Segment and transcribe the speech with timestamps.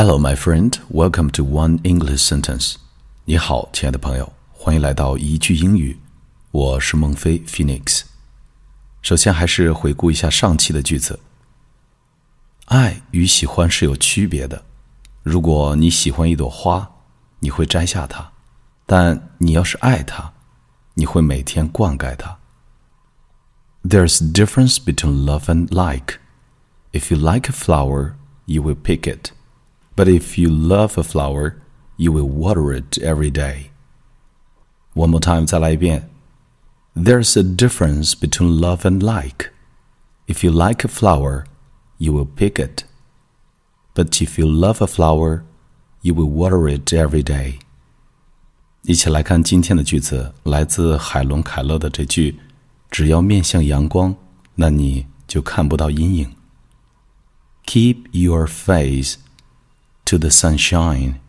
[0.00, 0.78] Hello, my friend.
[0.88, 2.76] Welcome to One English Sentence.
[3.24, 5.98] 你好，亲爱的朋友，欢迎来到一句英语。
[6.52, 8.02] 我是孟非 Phoenix。
[9.02, 11.18] 首先，还是回顾一下上期的句子。
[12.66, 14.62] 爱与喜欢是有区别的。
[15.24, 16.88] 如果你喜欢一朵花，
[17.40, 18.30] 你会摘下它；
[18.86, 20.30] 但你要是爱它，
[20.94, 22.38] 你会每天灌溉它。
[23.82, 26.20] There's difference between love and like.
[26.92, 28.12] If you like a flower,
[28.44, 29.32] you will pick it.
[29.97, 31.55] But if you love a flower,
[31.97, 33.71] you will water it every day.
[34.93, 36.09] One more time, 再来一遍.
[36.95, 39.51] There's a difference between love and like.
[40.27, 41.45] If you like a flower,
[41.97, 42.83] you will pick it.
[43.95, 45.43] But if you love a flower,
[46.01, 47.59] you will water it every day.
[48.83, 52.35] 一起来看今天的句子，来自海伦·凯勒的这句：“
[52.89, 54.15] 只要面向阳光，
[54.55, 56.35] 那你就看不到阴影。”
[57.65, 59.15] Keep your face
[60.07, 61.19] to the sunshine,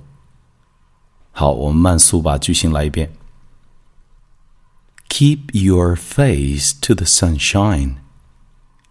[1.32, 3.14] 好，我们慢速把句型来一遍。
[5.08, 7.96] Keep your face to the sunshine,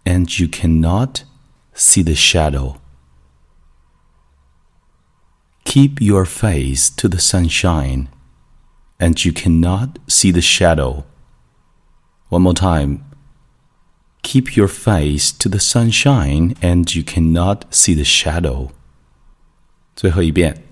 [0.03, 1.21] and you cannot
[1.73, 2.79] see the shadow.
[5.65, 8.09] Keep your face to the sunshine,
[8.99, 11.05] and you cannot see the shadow.
[12.29, 13.05] One more time.
[14.23, 18.71] Keep your face to the sunshine, and you cannot see the shadow.
[19.95, 20.63] 最后一遍.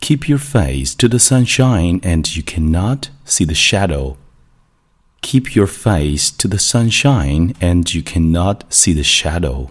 [0.00, 4.16] Keep your face to the sunshine, and you cannot see the shadow.
[5.20, 9.70] Keep your face to the sunshine, and you cannot see the shadow.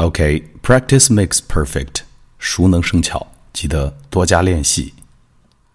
[0.00, 2.04] OK, practice makes perfect.
[2.38, 4.94] 熟能生巧，记得多加练习。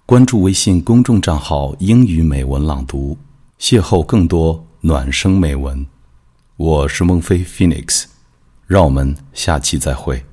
[0.07, 3.16] 关注微信公众账号“英语美文朗读”，
[3.61, 5.85] 邂逅更多暖声美文。
[6.57, 8.05] 我是孟非 Phoenix，
[8.66, 10.25] 让我们下期再会。